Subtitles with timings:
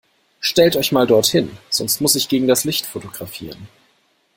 [0.39, 3.67] Stellt euch mal dort hin, sonst muss ich gegen das Licht fotografieren.